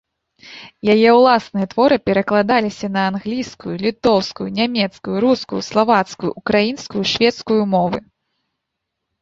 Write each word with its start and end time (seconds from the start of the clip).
Яе 0.93 1.09
ўласныя 1.17 1.65
творы 1.73 1.97
перакладаліся 2.09 2.87
на 2.95 3.01
англійскую, 3.11 3.73
літоўскую, 3.85 4.47
нямецкую, 4.57 5.15
рускую, 5.27 5.61
славацкую, 5.69 6.31
украінскую, 6.43 7.03
шведскую 7.13 7.61
мовы. 7.77 7.99